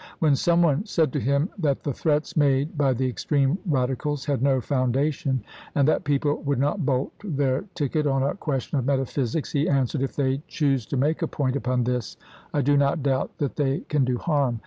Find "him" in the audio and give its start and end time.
1.19-1.49